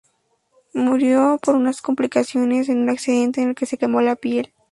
Murió 0.73 1.39
por 1.43 1.53
unas 1.53 1.83
complicaciones 1.83 2.69
en 2.69 2.79
un 2.79 2.89
accidente 2.89 3.43
en 3.43 3.49
el 3.49 3.55
que 3.55 3.67
se 3.67 3.77
quemó 3.77 4.01
la 4.01 4.15
piel. 4.15 4.51